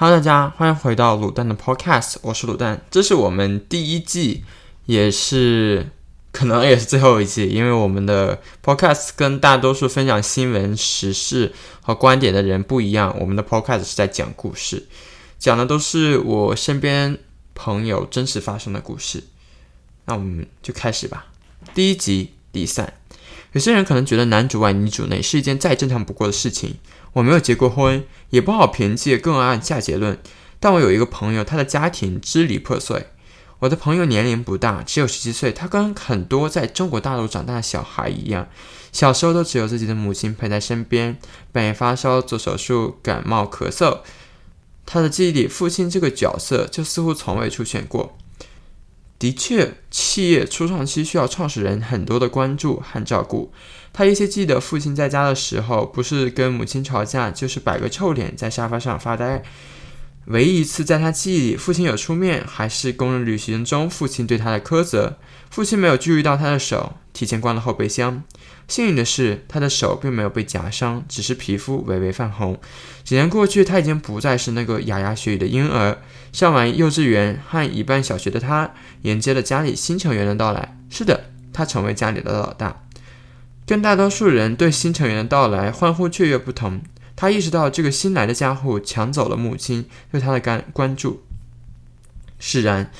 [0.00, 4.44] Hello，大家欢迎回到卤蛋的 Podcast，我是卤蛋，这是我们第一季，
[4.86, 5.88] 也是
[6.30, 14.86] 可能也是最后一季，因为我们的 Podcast 跟大多数分享新闻时事和观点的人不一样，我们的 Podcast 是在讲故事，
[15.36, 17.18] 讲的都是我身边
[17.56, 19.24] 朋友真实发生的故事。
[20.04, 21.26] 那我们就开始吧。
[21.74, 22.94] 第一集离散，
[23.52, 26.76] 有些人可能觉得男主外女主内是一件再正常不过的事情。
[27.14, 30.18] 我没有结过婚，也不好凭借个案下结论。
[30.60, 33.06] 但我有一个朋友，他的家庭支离破碎。
[33.60, 35.50] 我的朋友年龄不大，只有十七岁。
[35.50, 38.48] 他跟很多在中国大陆长大的小孩一样，
[38.92, 41.18] 小时候都只有自己的母亲陪在身边，
[41.50, 44.00] 半夜发烧、做手术、感冒、咳嗽。
[44.86, 48.16] 他的记忆里，父亲这个角色就似乎从未出现过。
[49.18, 53.52] 的确，企业初创期需要创始人很多的关注和照顾。
[53.92, 59.42] 他依稀记得父亲在家的时候，不是跟母亲吵架，就是摆个臭脸在沙发上发呆。
[60.28, 65.16] 唯一一次在他记忆里，父亲有出面，还是工人旅行中父亲对他的苛责。
[65.48, 68.22] 父亲没有注意到他的手，提前关了后备箱。
[68.68, 72.60] 幸运的是，他的手并没有被夹伤，只是皮肤微微泛红。
[73.02, 75.96] 几年过去，他已经不再是那个牙牙学语的婴儿。
[76.30, 80.76] 上完幼稚园和一半小学的他，迎接了家里新成员的到来。
[80.90, 82.82] 是的，他成为家里的老大。
[83.64, 86.82] 跟大多数人对新成员的到来欢呼雀跃不同，
[87.20, 91.24] 他意识到这个新来的家伙抢走了母亲对他的关关注。
[92.38, 92.92] 释然，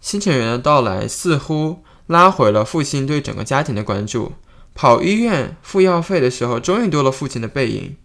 [0.00, 4.34] 新成员的到来似乎拉回了父亲对整个家庭的关注。
[4.72, 7.96] 跑医院付药费的时候，终于多了父亲的背影。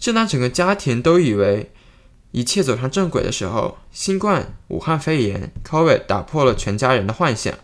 [0.00, 1.70] 正当整个家庭都以为
[2.32, 7.54] 一切走上正轨的时候，新冠、武汉肺炎 （COVID） 打破了全家人的幻想。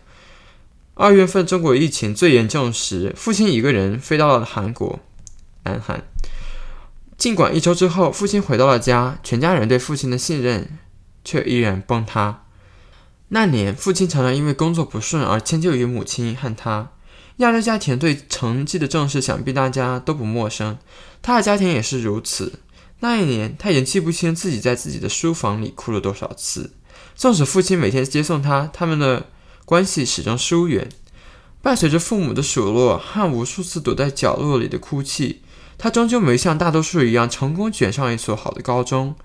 [0.93, 5.01] 二月份中国疫情最严重时，父亲一个人飞到了韩国
[5.65, 6.01] （南韩）。
[7.21, 10.79] 尽管一周之后，父亲回到了家，全家人对父亲的信任
[11.23, 12.45] 却依然崩塌。
[13.27, 16.93] 那年，父亲常常因为工作不顺而迁就于母亲和他。
[17.37, 20.79] 亚洲家庭对成绩的重视，想必大家都不陌生。
[21.21, 22.53] 他的家庭也是如此。
[23.01, 26.73] 那一年，他已经记不清自己在自己的书房里哭了多少次。
[27.15, 29.27] 纵使父亲每天接送他，他们的
[29.65, 30.89] 关系始终疏远。
[31.61, 35.43] 伴随着父母的数落和无数次躲在角落里的哭泣，
[35.81, 39.15] 他终究没像大多数一样成功卷上一所好的高中。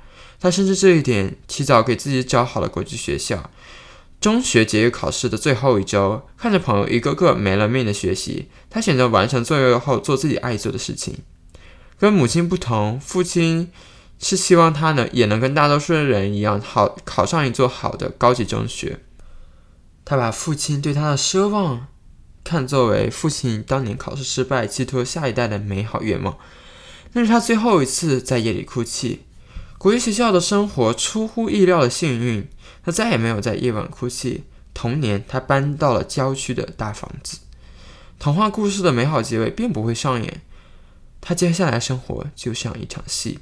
[0.41, 3.51] 他甚至这一点提早给自己找好了国际学校。
[4.23, 11.19] 中学结业考试的最后一周，看着朋友一个个没了命的学习，他选择完成作业后做自己爱做的事情。
[11.99, 13.71] 跟母亲不同，父亲
[14.19, 19.01] 是希望他能也能跟大多数的人一样，好考上一座好的高级中学。
[20.07, 21.87] 他把父亲对他的奢望
[22.47, 26.39] 看作为父亲当年考试失败，寄托下一代的美好愿望。
[27.13, 29.23] 那是他最后一次在夜里哭泣。
[29.79, 32.49] 国际学校的生活出乎意料的幸运。
[32.85, 34.45] 他再也没有在夜晚哭泣。
[34.73, 37.39] 同年，他搬到了郊区的大房子。
[38.21, 40.43] 童话故事的美好结尾并不会上演。
[41.21, 43.41] 他接下来生活就像一场戏。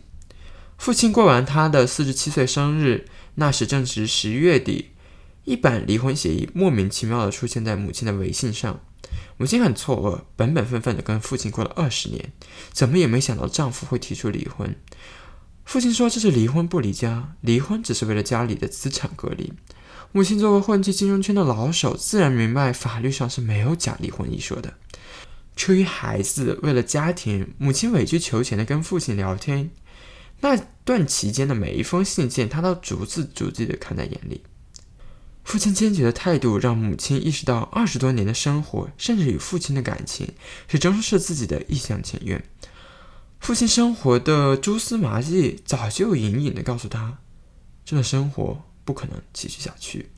[0.78, 4.92] 父亲过完他的四十七岁生日，那时正值十一月底，
[5.44, 8.80] 一版离婚协议莫名其妙的出现在母亲的微信上。
[9.36, 12.32] 母亲很错愕，本本分分的跟父亲过了二十年，
[12.72, 14.76] 怎么也没想到丈夫会提出离婚。
[15.64, 19.52] 父亲说：“这是离婚不离家，离婚只是为了家里的资产隔离。”
[20.12, 24.74] 母亲作为混迹金融圈的老手，自然明白法律上是没有假离婚一说的。
[25.56, 29.70] 出于孩子，为了家庭，母亲委曲求全的跟父亲聊天。
[30.40, 34.42] 那段期间的每一封信件，他都逐字逐句的看在眼里。
[35.44, 40.26] 父亲坚决的态度让母亲意识到，二十多年的生活，甚至与父亲的感情，
[40.66, 42.42] 始终是自己的一厢情愿。
[43.38, 47.18] 父亲生活的蛛丝马迹早就隐隐的告诉他，
[47.84, 50.08] 这样的生活不可能继续下去。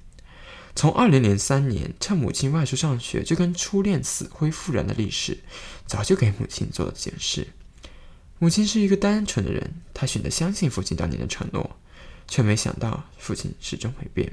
[0.77, 5.39] 从二零零三年趁母亲外出上学就跟初恋死灰复燃的历史，
[5.87, 7.49] 早就给母亲做了解释。
[8.39, 11.77] 母亲是一个单纯的人，她选择相信父亲当年的承诺，
[12.29, 14.33] 却没想到父亲始终会变。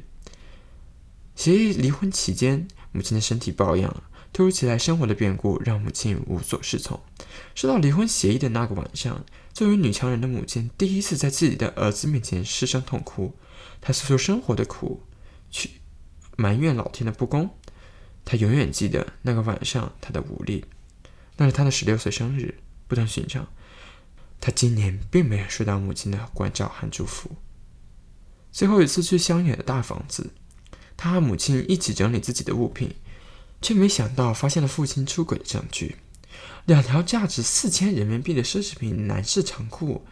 [1.36, 4.04] 协议离婚期间，母亲的身体抱恙。
[4.32, 7.00] 突如其来生活的变故让母亲无所适从。
[7.54, 13.36] 收到离婚协议的那个晚上，作为女强人的母亲第一次在自己的儿子面前失声痛哭。
[13.80, 15.04] 她诉说生活的苦，
[15.52, 15.70] 去
[16.36, 17.52] 埋怨老天的不公。
[18.26, 20.66] 她永远记得那个晚上她的无力。
[21.38, 22.56] 那是她的十六岁生日，
[22.88, 23.48] 不同寻常。
[24.42, 27.30] 她今年并没有收到母亲的关照和祝福。
[28.52, 30.32] 最后一次去乡野的大房子，
[30.98, 32.94] 他和母亲一起整理自己的物品。
[33.64, 35.96] 却没想到发现了父亲出轨的证据。
[36.66, 40.06] 两条价值四千人民币的奢侈品男士长裤，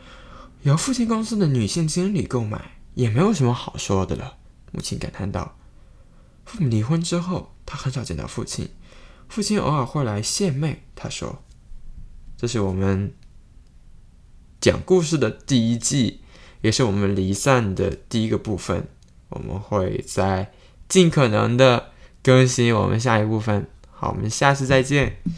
[0.62, 4.38] 由父亲公司的女性经理购买，也没有什么好说的了。
[4.72, 5.58] 母亲感叹道
[6.46, 8.70] ：“父母离婚之后，他很少见到父亲，
[9.28, 11.44] 父亲偶尔会来献媚。”他说
[12.38, 13.14] ：“这是我们
[14.62, 16.22] 讲故事的第一季，
[16.62, 18.88] 也是我们离散的第一个部分。
[19.28, 20.54] 我们会在
[20.92, 21.92] 尽可能的
[22.22, 23.66] 更新我们下一部分。
[23.90, 25.16] 好，我们下次再见。”